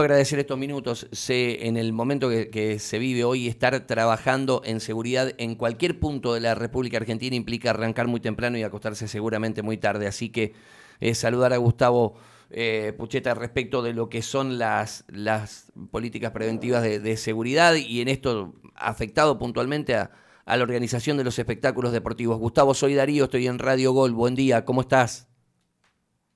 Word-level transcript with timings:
agradecer 0.00 0.38
estos 0.38 0.58
minutos. 0.58 1.08
Sé 1.12 1.66
en 1.66 1.76
el 1.76 1.92
momento 1.92 2.28
que, 2.28 2.78
se 2.78 2.98
vive 2.98 3.24
hoy 3.24 3.48
estar 3.48 3.86
trabajando 3.86 4.62
en 4.64 4.80
seguridad 4.80 5.32
en 5.38 5.54
cualquier 5.54 5.98
punto 5.98 6.34
de 6.34 6.40
la 6.40 6.54
República 6.54 6.96
Argentina 6.96 7.36
implica 7.36 7.70
arrancar 7.70 8.06
muy 8.06 8.20
temprano 8.20 8.58
y 8.58 8.62
acostarse 8.62 9.08
seguramente 9.08 9.62
muy 9.62 9.76
tarde. 9.76 10.06
Así 10.06 10.30
que 10.30 10.54
eh, 11.00 11.14
saludar 11.14 11.52
a 11.52 11.56
Gustavo 11.58 12.16
eh, 12.50 12.94
Pucheta 12.96 13.34
respecto 13.34 13.82
de 13.82 13.92
lo 13.92 14.08
que 14.08 14.22
son 14.22 14.58
las, 14.58 15.04
las 15.08 15.72
políticas 15.90 16.30
preventivas 16.30 16.82
de, 16.82 17.16
seguridad 17.16 17.74
y 17.74 18.00
en 18.00 18.08
esto 18.08 18.54
afectado 18.74 19.38
puntualmente 19.38 19.96
a, 19.96 20.10
la 20.46 20.62
organización 20.62 21.16
de 21.16 21.24
los 21.24 21.38
espectáculos 21.38 21.90
deportivos. 21.90 22.38
Gustavo, 22.38 22.72
soy 22.72 22.94
Darío, 22.94 23.24
estoy 23.24 23.48
en 23.48 23.58
Radio 23.58 23.92
Gol. 23.92 24.12
Buen 24.12 24.36
día, 24.36 24.64
¿cómo 24.64 24.80
estás? 24.82 25.28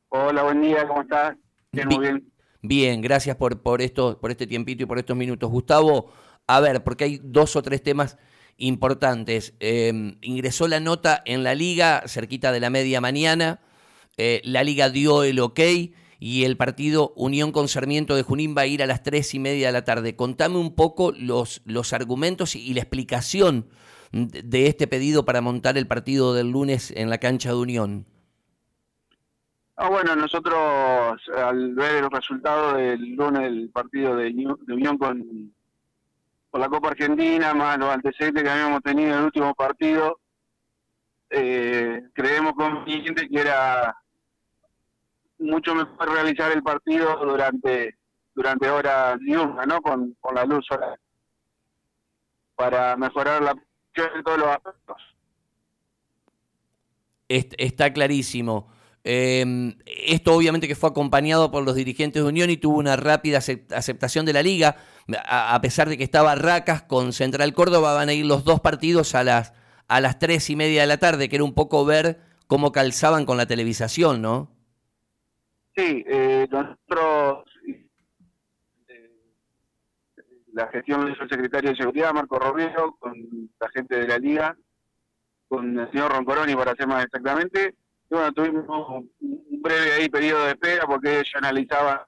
Hola, 0.09 0.43
buen 0.43 0.61
día, 0.61 0.87
¿cómo 0.89 1.03
estás? 1.03 1.37
Bien, 1.71 1.87
muy 1.87 1.99
bien. 1.99 2.30
Bien, 2.63 3.01
gracias 3.01 3.37
por, 3.37 3.63
por, 3.63 3.81
esto, 3.81 4.19
por 4.21 4.31
este 4.31 4.47
tiempito 4.47 4.83
y 4.83 4.87
por 4.87 4.99
estos 4.99 5.17
minutos. 5.17 5.51
Gustavo, 5.51 6.13
a 6.47 6.61
ver, 6.61 6.85
porque 6.85 7.05
hay 7.05 7.21
dos 7.23 7.57
o 7.57 7.63
tres 7.63 7.83
temas 7.83 8.19
importantes. 8.59 9.55
Em, 9.61 10.19
ingresó 10.21 10.69
la 10.69 10.81
nota 10.81 11.23
en 11.25 11.43
la 11.43 11.55
liga 11.55 12.03
cerquita 12.07 12.53
de 12.53 12.61
la 12.61 12.71
media 12.71 13.01
mañana. 13.01 13.61
Eh, 14.17 14.43
la 14.45 14.63
liga 14.63 14.91
dio 14.91 15.23
el 15.23 15.41
ok 15.41 15.61
y 16.21 16.45
el 16.45 16.59
partido 16.59 17.15
Unión 17.17 17.51
con 17.51 17.69
Sarmiento 17.69 18.15
de 18.15 18.23
Junín 18.23 18.55
va 18.57 18.63
a 18.63 18.67
ir 18.67 18.83
a 18.83 18.87
las 18.87 19.03
tres 19.03 19.35
y 19.35 19.39
media 19.39 19.69
de 19.69 19.73
la 19.73 19.85
tarde. 19.85 20.15
Contame 20.15 20.59
un 20.59 20.75
poco 20.75 21.13
los, 21.13 21.63
los 21.65 21.95
argumentos 21.95 22.55
y, 22.55 22.75
la 22.75 22.83
explicación 22.83 23.69
de 24.13 24.67
este 24.67 24.87
pedido 24.87 25.25
para 25.25 25.41
montar 25.41 25.79
el 25.79 25.87
partido 25.87 26.35
del 26.35 26.51
lunes 26.51 26.93
en 26.95 27.09
la 27.09 27.19
cancha 27.19 27.51
de 27.51 27.57
Unión. 27.57 28.07
Ah, 29.83 29.89
bueno, 29.89 30.15
nosotros 30.15 31.23
al 31.35 31.75
ver 31.75 32.05
el 32.05 32.11
resultado 32.11 32.75
del 32.75 33.17
lunes 33.17 33.41
del 33.41 33.71
partido 33.71 34.15
de, 34.15 34.27
Unión 34.69 34.99
con, 34.99 35.55
con 36.51 36.61
la 36.61 36.69
Copa 36.69 36.89
Argentina, 36.89 37.55
más 37.55 37.79
los 37.79 37.89
antecedentes 37.89 38.43
que 38.43 38.51
habíamos 38.51 38.83
tenido 38.83 39.13
en 39.13 39.19
el 39.21 39.25
último 39.25 39.55
partido, 39.55 40.21
eh, 41.31 42.03
creemos 42.13 42.53
conveniente 42.53 43.27
que 43.27 43.41
era 43.41 43.97
mucho 45.39 45.75
mejor 45.75 46.13
realizar 46.13 46.53
el 46.53 46.63
partido 46.63 47.17
durante 47.17 47.97
durante 48.35 48.69
horas 48.69 49.19
diurnas, 49.21 49.67
¿no? 49.67 49.81
Con, 49.81 50.15
con 50.21 50.35
la 50.35 50.45
luz 50.45 50.67
para 52.55 52.97
mejorar 52.99 53.41
la 53.41 53.55
de 53.55 54.23
todos 54.23 54.39
los 54.41 54.49
aspectos. 54.49 54.97
Está 57.29 57.91
clarísimo. 57.95 58.79
Eh, 59.03 59.75
esto 59.87 60.35
obviamente 60.35 60.69
que 60.69 60.75
fue 60.75 60.91
acompañado 60.91 61.51
por 61.51 61.65
los 61.65 61.75
dirigentes 61.75 62.23
de 62.23 62.29
Unión 62.29 62.51
y 62.51 62.59
tuvo 62.59 62.79
una 62.79 62.97
rápida 62.97 63.39
aceptación 63.39 64.27
de 64.27 64.33
la 64.33 64.43
liga. 64.43 64.77
A, 65.27 65.59
pesar 65.61 65.89
de 65.89 65.97
que 65.97 66.05
estaba 66.05 66.35
Racas 66.35 66.83
con 66.83 67.13
Central 67.13 67.53
Córdoba, 67.55 67.95
van 67.95 68.09
a 68.09 68.13
ir 68.13 68.27
los 68.27 68.45
dos 68.45 68.61
partidos 68.61 69.15
a 69.15 69.25
las, 69.25 69.53
a 69.89 70.01
las 70.01 70.19
tres 70.19 70.51
y 70.51 70.57
media 70.57 70.83
de 70.83 70.87
la 70.87 70.99
tarde, 70.99 71.29
que 71.29 71.37
era 71.37 71.45
un 71.45 71.55
poco 71.55 71.85
ver 71.85 72.21
cómo 72.47 72.73
calzaban 72.73 73.25
con 73.27 73.37
la 73.37 73.47
televisación, 73.47 74.23
¿no? 74.23 74.51
Sí, 75.75 76.05
eh, 76.07 76.47
nosotros, 76.51 77.45
eh, 77.67 77.89
la 80.53 80.67
gestión 80.69 81.07
del 81.07 81.17
secretario 81.29 81.71
de 81.71 81.77
Seguridad, 81.77 82.13
Marco 82.13 82.39
Romero, 82.39 82.97
con 82.99 83.15
la 83.59 83.69
gente 83.71 83.97
de 83.97 84.09
la 84.09 84.19
liga, 84.19 84.57
con 85.49 85.79
el 85.79 85.91
señor 85.91 86.13
Roncoroni, 86.13 86.55
para 86.55 86.75
ser 86.75 86.87
más 86.87 87.05
exactamente, 87.05 87.75
bueno, 88.11 88.33
tuvimos 88.33 88.67
un 88.69 89.63
breve 89.63 89.93
ahí 89.93 90.09
periodo 90.09 90.45
de 90.45 90.51
espera 90.51 90.87
porque 90.87 91.15
ellos 91.15 91.31
analizaban 91.35 92.01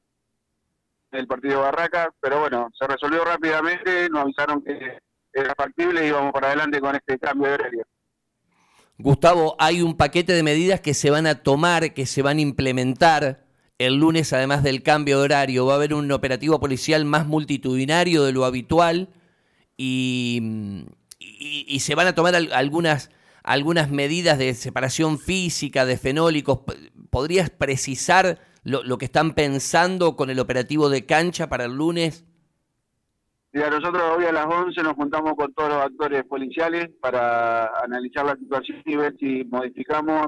el 1.12 1.26
partido 1.26 1.60
Barraca, 1.60 2.12
pero 2.20 2.40
bueno, 2.40 2.70
se 2.78 2.86
resolvió 2.86 3.24
rápidamente, 3.24 4.08
nos 4.08 4.22
avisaron 4.22 4.62
que 4.62 4.98
era 5.32 5.54
factible 5.54 6.04
y 6.04 6.08
íbamos 6.08 6.32
para 6.32 6.48
adelante 6.48 6.80
con 6.80 6.96
este 6.96 7.18
cambio 7.18 7.48
de 7.48 7.54
horario. 7.54 7.84
Gustavo, 8.98 9.56
hay 9.58 9.82
un 9.82 9.96
paquete 9.96 10.32
de 10.32 10.42
medidas 10.42 10.80
que 10.80 10.94
se 10.94 11.10
van 11.10 11.26
a 11.26 11.42
tomar, 11.42 11.92
que 11.92 12.06
se 12.06 12.22
van 12.22 12.38
a 12.38 12.42
implementar 12.42 13.44
el 13.78 13.96
lunes, 13.96 14.32
además 14.32 14.62
del 14.62 14.82
cambio 14.82 15.18
de 15.18 15.24
horario. 15.24 15.66
Va 15.66 15.74
a 15.74 15.76
haber 15.76 15.94
un 15.94 16.10
operativo 16.12 16.60
policial 16.60 17.04
más 17.04 17.26
multitudinario 17.26 18.24
de 18.24 18.32
lo 18.32 18.44
habitual 18.44 19.08
y 19.76 20.78
se 21.80 21.94
van 21.94 22.06
a 22.06 22.14
tomar 22.14 22.34
algunas 22.34 23.10
algunas 23.44 23.90
medidas 23.90 24.38
de 24.38 24.54
separación 24.54 25.18
física, 25.18 25.84
de 25.84 25.96
fenólicos. 25.96 26.60
¿Podrías 27.10 27.50
precisar 27.50 28.38
lo, 28.64 28.98
que 28.98 29.04
están 29.04 29.34
pensando 29.34 30.16
con 30.16 30.30
el 30.30 30.38
operativo 30.38 30.88
de 30.88 31.04
cancha 31.06 31.48
para 31.48 31.64
el 31.64 31.76
lunes? 31.76 32.24
Mira, 33.52 33.68
nosotros 33.68 34.02
hoy 34.16 34.24
a 34.24 34.32
las 34.32 34.46
11 34.46 34.82
nos 34.82 34.94
juntamos 34.94 35.34
con 35.36 35.52
todos 35.52 35.68
los 35.68 35.82
actores 35.82 36.24
policiales 36.24 36.88
para 37.00 37.66
analizar 37.82 38.24
la 38.24 38.36
situación 38.36 38.82
y 38.86 38.96
ver 38.96 39.14
si 39.18 39.44
modificamos, 39.44 40.26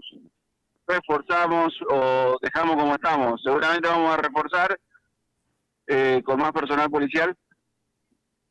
reforzamos 0.87 1.73
o 1.91 2.37
dejamos 2.43 2.77
como 2.77 2.95
estamos. 2.95 3.41
Seguramente 3.43 3.89
vamos 3.89 4.13
a 4.13 4.21
reforzar 4.21 4.79
eh, 5.87 6.23
con 6.25 6.39
más 6.39 6.53
personal 6.53 6.91
policial 6.91 7.35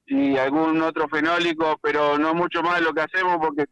y 0.08 0.38
algún 0.38 0.82
otro 0.82 1.08
fenólico, 1.08 1.78
pero 1.82 2.18
no 2.18 2.34
mucho 2.34 2.64
más 2.64 2.80
de 2.80 2.86
lo 2.86 2.94
que 2.94 3.02
hacemos 3.02 3.38
porque 3.38 3.66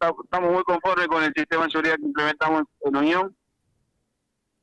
estamos 0.00 0.52
muy 0.52 0.62
conformes 0.64 1.08
con 1.08 1.22
el 1.22 1.32
sistema 1.34 1.64
de 1.64 1.70
seguridad 1.70 1.96
que 1.96 2.06
implementamos 2.06 2.62
en 2.84 2.96
Unión 2.96 3.36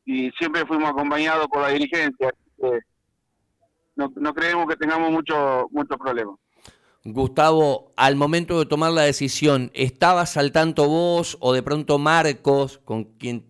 y 0.06 0.32
siempre 0.32 0.66
fuimos 0.66 0.90
acompañados 0.90 1.48
por 1.48 1.62
la 1.62 1.70
dirigencia. 1.70 2.32
no, 3.96 4.12
no 4.16 4.34
creemos 4.34 4.68
que 4.68 4.76
tengamos 4.76 5.12
muchos 5.12 5.66
mucho 5.72 5.98
problemas. 5.98 6.36
Gustavo, 7.04 7.94
al 7.98 8.16
momento 8.16 8.58
de 8.58 8.66
tomar 8.66 8.92
la 8.92 9.04
decisión, 9.04 9.70
¿estabas 9.76 10.38
al 10.38 10.52
tanto 10.52 10.88
vos 10.88 11.38
o 11.40 11.54
de 11.54 11.62
pronto 11.62 12.00
Marcos, 12.00 12.80
con 12.84 13.04
quien 13.04 13.46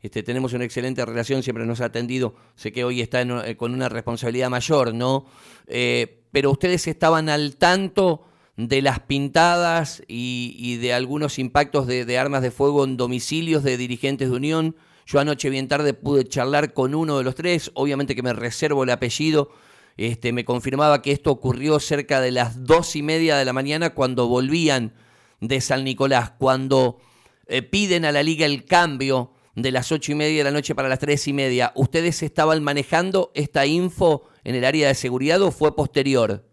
este, 0.00 0.22
tenemos 0.22 0.52
una 0.54 0.64
excelente 0.64 1.04
relación, 1.04 1.42
siempre 1.42 1.66
nos 1.66 1.80
ha 1.80 1.86
atendido, 1.86 2.34
sé 2.54 2.72
que 2.72 2.84
hoy 2.84 3.00
está 3.00 3.22
eh, 3.22 3.56
con 3.56 3.72
una 3.72 3.88
responsabilidad 3.88 4.50
mayor, 4.50 4.94
¿no? 4.94 5.26
Eh, 5.66 6.24
pero 6.30 6.50
ustedes 6.50 6.86
estaban 6.86 7.28
al 7.28 7.56
tanto 7.56 8.24
de 8.56 8.82
las 8.82 9.00
pintadas 9.00 10.02
y, 10.06 10.76
de 10.76 10.92
algunos 10.92 11.38
impactos 11.38 11.86
de, 11.86 12.18
armas 12.18 12.42
de 12.42 12.50
fuego 12.50 12.84
en 12.84 12.96
domicilios 12.96 13.64
de 13.64 13.76
dirigentes 13.76 14.30
de 14.30 14.36
Unión. 14.36 14.76
Yo 15.06 15.20
anoche 15.20 15.50
bien 15.50 15.68
tarde 15.68 15.92
pude 15.92 16.24
charlar 16.24 16.72
con 16.72 16.94
uno 16.94 17.18
de 17.18 17.24
los 17.24 17.34
tres, 17.34 17.70
obviamente 17.74 18.14
que 18.14 18.22
me 18.22 18.32
reservo 18.32 18.84
el 18.84 18.90
apellido. 18.90 19.50
Este, 19.96 20.32
me 20.32 20.44
confirmaba 20.44 21.02
que 21.02 21.12
esto 21.12 21.30
ocurrió 21.30 21.78
cerca 21.78 22.20
de 22.20 22.30
las 22.30 22.64
dos 22.64 22.96
y 22.96 23.02
media 23.02 23.36
de 23.36 23.44
la 23.44 23.52
mañana 23.52 23.90
cuando 23.90 24.28
volvían 24.28 24.94
de 25.40 25.60
San 25.60 25.84
Nicolás, 25.84 26.32
cuando 26.38 26.98
eh, 27.46 27.62
piden 27.62 28.04
a 28.04 28.12
la 28.12 28.22
liga 28.22 28.46
el 28.46 28.64
cambio 28.64 29.32
de 29.54 29.70
las 29.70 29.92
ocho 29.92 30.12
y 30.12 30.14
media 30.14 30.38
de 30.38 30.44
la 30.44 30.50
noche 30.50 30.74
para 30.74 30.88
las 30.88 30.98
tres 30.98 31.28
y 31.28 31.32
media. 31.32 31.72
¿Ustedes 31.76 32.22
estaban 32.22 32.62
manejando 32.62 33.30
esta 33.34 33.66
info 33.66 34.24
en 34.42 34.54
el 34.54 34.64
área 34.64 34.88
de 34.88 34.94
seguridad 34.94 35.40
o 35.42 35.50
fue 35.50 35.76
posterior? 35.76 36.44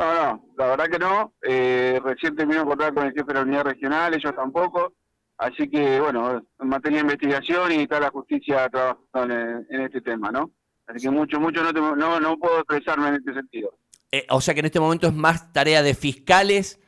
No, 0.00 0.14
no, 0.14 0.44
la 0.56 0.66
verdad 0.66 0.86
que 0.86 0.98
no. 0.98 1.34
Eh, 1.42 2.00
recién 2.02 2.34
terminó 2.34 2.62
encontrar 2.62 2.94
con 2.94 3.06
el 3.06 3.12
jefe 3.12 3.26
de 3.26 3.34
la 3.34 3.42
unidad 3.42 3.64
regional, 3.64 4.14
ellos 4.14 4.34
tampoco. 4.34 4.94
Así 5.36 5.68
que, 5.68 6.00
bueno, 6.00 6.42
en 6.58 6.68
materia 6.68 6.98
de 6.98 7.02
investigación 7.02 7.72
y 7.72 7.82
está 7.82 8.00
la 8.00 8.08
justicia 8.08 8.66
trabajando 8.70 9.34
en, 9.68 9.80
este 9.82 10.00
tema, 10.00 10.30
¿no? 10.30 10.52
Así 10.86 11.02
que 11.02 11.10
mucho, 11.10 11.38
mucho 11.38 11.62
no, 11.62 11.96
no, 11.96 12.18
no 12.18 12.38
puedo 12.38 12.60
expresarme 12.60 13.08
en 13.08 13.14
este 13.16 13.34
sentido. 13.34 13.74
Eh, 14.10 14.26
o 14.30 14.40
sea 14.40 14.54
que 14.54 14.60
en 14.60 14.66
este 14.66 14.80
momento 14.80 15.06
es 15.06 15.14
más 15.14 15.52
tarea 15.52 15.82
de 15.82 15.94
fiscales 15.94 16.80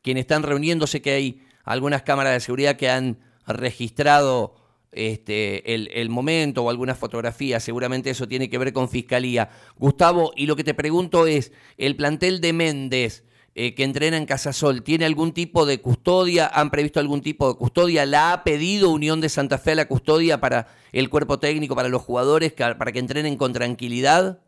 quienes 0.00 0.22
están 0.22 0.44
reuniéndose, 0.44 1.02
que 1.02 1.12
hay 1.12 1.46
algunas 1.64 2.02
cámaras 2.02 2.34
de 2.34 2.40
seguridad 2.40 2.76
que 2.76 2.88
han 2.88 3.18
registrado 3.46 4.54
este, 4.92 5.74
el, 5.74 6.08
momento 6.10 6.64
o 6.64 6.70
alguna 6.70 6.94
fotografía, 6.94 7.60
seguramente 7.60 8.10
eso 8.10 8.26
tiene 8.26 8.50
que 8.50 8.58
ver 8.58 8.72
con 8.72 8.88
fiscalía. 8.88 9.50
Gustavo, 9.76 10.32
y 10.36 10.46
lo 10.46 10.56
que 10.56 10.64
te 10.64 10.74
pregunto 10.74 11.26
es, 11.26 11.52
¿el 11.76 11.96
plantel 11.96 12.40
de 12.40 12.52
Méndez 12.52 13.24
eh, 13.54 13.74
que 13.74 13.84
entrena 13.84 14.16
en 14.16 14.26
Casasol 14.26 14.82
tiene 14.82 15.04
algún 15.04 15.32
tipo 15.32 15.66
de 15.66 15.80
custodia? 15.80 16.50
¿Han 16.52 16.70
previsto 16.70 17.00
algún 17.00 17.20
tipo 17.20 17.48
de 17.48 17.58
custodia? 17.58 18.06
¿La 18.06 18.32
ha 18.32 18.44
pedido 18.44 18.90
Unión 18.90 19.20
de 19.20 19.28
Santa 19.28 19.58
Fe 19.58 19.72
a 19.72 19.76
la 19.76 19.88
custodia 19.88 20.40
para 20.40 20.66
el 20.92 21.08
cuerpo 21.08 21.38
técnico, 21.38 21.76
para 21.76 21.88
los 21.88 22.02
jugadores, 22.02 22.52
para 22.52 22.92
que 22.92 22.98
entrenen 22.98 23.36
con 23.36 23.52
tranquilidad? 23.52 24.40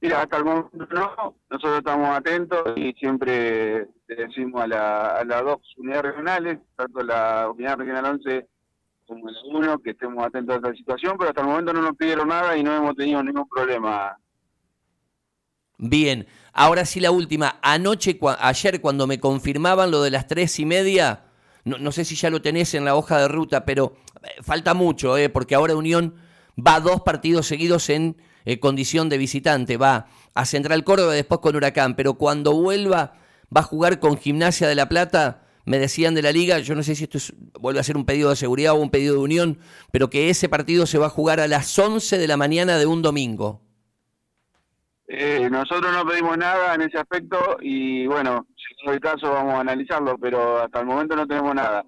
Mira, 0.00 0.20
hasta 0.20 0.36
el 0.36 0.44
momento 0.44 0.86
no, 0.90 1.34
nosotros 1.48 1.78
estamos 1.78 2.10
atentos 2.10 2.62
y 2.76 2.92
siempre 2.92 3.88
le 4.06 4.16
decimos 4.16 4.62
a, 4.62 4.66
la, 4.66 5.16
a 5.16 5.24
las 5.24 5.42
dos 5.42 5.60
unidades 5.78 6.02
regionales, 6.02 6.58
tanto 6.76 7.02
la 7.02 7.48
unidad 7.48 7.78
regional 7.78 8.04
11 8.04 8.46
el 9.08 9.36
uno, 9.54 9.78
que 9.78 9.90
estemos 9.90 10.24
atentos 10.24 10.54
a 10.54 10.56
esta 10.56 10.74
situación, 10.74 11.16
pero 11.18 11.30
hasta 11.30 11.42
el 11.42 11.48
momento 11.48 11.72
no 11.72 11.82
nos 11.82 11.96
pidieron 11.96 12.28
nada 12.28 12.56
y 12.56 12.62
no 12.62 12.74
hemos 12.76 12.96
tenido 12.96 13.22
ningún 13.22 13.48
problema. 13.48 14.16
Bien, 15.76 16.26
ahora 16.52 16.84
sí 16.84 17.00
la 17.00 17.10
última. 17.10 17.58
Anoche, 17.62 18.18
ayer 18.38 18.80
cuando 18.80 19.06
me 19.06 19.20
confirmaban 19.20 19.90
lo 19.90 20.02
de 20.02 20.10
las 20.10 20.26
tres 20.26 20.58
y 20.58 20.64
media, 20.64 21.24
no, 21.64 21.78
no 21.78 21.92
sé 21.92 22.04
si 22.04 22.14
ya 22.14 22.30
lo 22.30 22.40
tenés 22.40 22.74
en 22.74 22.84
la 22.84 22.94
hoja 22.94 23.18
de 23.18 23.28
ruta, 23.28 23.64
pero 23.64 23.96
eh, 24.22 24.42
falta 24.42 24.72
mucho, 24.74 25.16
eh, 25.16 25.28
porque 25.28 25.54
ahora 25.54 25.76
Unión 25.76 26.14
va 26.56 26.80
dos 26.80 27.02
partidos 27.02 27.46
seguidos 27.46 27.90
en 27.90 28.16
eh, 28.44 28.60
condición 28.60 29.08
de 29.08 29.18
visitante, 29.18 29.76
va 29.76 30.06
a 30.34 30.44
Central 30.44 30.84
Córdoba 30.84 31.12
después 31.12 31.40
con 31.40 31.56
Huracán, 31.56 31.96
pero 31.96 32.14
cuando 32.14 32.54
vuelva 32.54 33.14
va 33.54 33.60
a 33.60 33.64
jugar 33.64 34.00
con 34.00 34.16
Gimnasia 34.16 34.68
de 34.68 34.74
la 34.74 34.88
Plata, 34.88 35.43
me 35.64 35.78
decían 35.78 36.14
de 36.14 36.22
la 36.22 36.32
liga, 36.32 36.58
yo 36.58 36.74
no 36.74 36.82
sé 36.82 36.94
si 36.94 37.04
esto 37.04 37.18
vuelve 37.60 37.80
a 37.80 37.84
ser 37.84 37.96
un 37.96 38.04
pedido 38.04 38.30
de 38.30 38.36
seguridad 38.36 38.74
o 38.74 38.76
un 38.76 38.90
pedido 38.90 39.14
de 39.14 39.20
unión, 39.20 39.58
pero 39.90 40.10
que 40.10 40.30
ese 40.30 40.48
partido 40.48 40.86
se 40.86 40.98
va 40.98 41.06
a 41.06 41.10
jugar 41.10 41.40
a 41.40 41.48
las 41.48 41.78
11 41.78 42.18
de 42.18 42.28
la 42.28 42.36
mañana 42.36 42.78
de 42.78 42.86
un 42.86 43.02
domingo. 43.02 43.60
Eh, 45.06 45.48
nosotros 45.50 45.92
no 45.92 46.06
pedimos 46.06 46.36
nada 46.38 46.74
en 46.74 46.82
ese 46.82 46.98
aspecto 46.98 47.58
y 47.60 48.06
bueno, 48.06 48.46
si 48.56 48.86
es 48.86 48.94
el 48.94 49.00
caso 49.00 49.30
vamos 49.30 49.54
a 49.54 49.60
analizarlo, 49.60 50.16
pero 50.18 50.62
hasta 50.62 50.80
el 50.80 50.86
momento 50.86 51.14
no 51.14 51.26
tenemos 51.26 51.54
nada, 51.54 51.84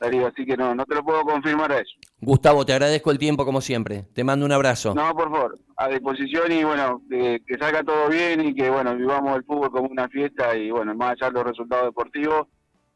Darío, 0.00 0.28
así 0.28 0.46
que 0.46 0.56
no, 0.56 0.74
no 0.74 0.84
te 0.84 0.94
lo 0.94 1.02
puedo 1.02 1.22
confirmar 1.22 1.72
eso. 1.72 1.90
Gustavo, 2.20 2.64
te 2.64 2.72
agradezco 2.72 3.10
el 3.10 3.18
tiempo 3.18 3.44
como 3.44 3.60
siempre, 3.60 4.04
te 4.14 4.22
mando 4.22 4.46
un 4.46 4.52
abrazo. 4.52 4.94
No, 4.94 5.12
por 5.14 5.30
favor, 5.30 5.58
a 5.76 5.88
disposición 5.88 6.52
y 6.52 6.62
bueno, 6.62 7.02
que, 7.10 7.40
salga 7.58 7.82
todo 7.82 8.08
bien 8.08 8.40
y 8.40 8.54
que 8.54 8.70
bueno, 8.70 8.94
vivamos 8.94 9.36
el 9.36 9.44
fútbol 9.44 9.70
como 9.70 9.88
una 9.88 10.08
fiesta 10.08 10.56
y 10.56 10.70
bueno, 10.70 10.94
más 10.94 11.12
allá 11.12 11.26
de 11.26 11.32
los 11.32 11.44
resultados 11.44 11.86
deportivos, 11.86 12.46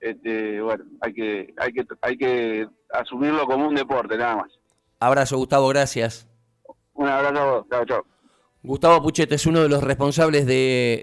este, 0.05 0.61
bueno, 0.61 0.85
hay 1.01 1.15
que, 1.15 1.55
hay 1.57 1.73
que, 1.73 1.87
hay 2.03 2.17
que 2.19 2.69
asumirlo 2.91 3.47
como 3.47 3.67
un 3.67 3.75
deporte, 3.75 4.19
nada 4.19 4.37
más. 4.37 4.53
Abrazo, 5.01 5.39
Gustavo, 5.39 5.69
gracias. 5.69 6.29
Un 6.93 7.09
abrazo 7.09 7.41
a 7.41 7.45
vos, 7.45 7.67
chao, 7.71 7.85
chao. 7.87 8.07
Gustavo 8.63 9.03
Puchete 9.03 9.35
es 9.35 9.47
uno 9.47 9.63
de 9.63 9.69
los 9.69 9.83
responsables 9.83 10.47
de, 10.47 11.03